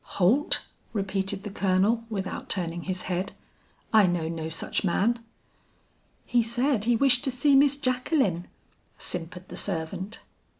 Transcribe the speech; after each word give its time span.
"'Holt?' 0.03 0.63
repeated 0.93 1.43
the 1.43 1.51
Colonel 1.51 2.05
without 2.09 2.49
turning 2.49 2.81
his 2.89 3.03
head, 3.03 3.33
'I 3.93 4.07
know 4.07 4.27
no 4.27 4.49
such 4.49 4.83
man.' 4.83 5.23
"'He 6.25 6.41
said 6.41 6.85
he 6.85 6.95
wished 6.95 7.23
to 7.25 7.29
see 7.29 7.55
Miss 7.55 7.77
Jacqueline,' 7.77 8.47
simpered 8.97 9.47
the 9.49 9.57
servant. 9.57 10.21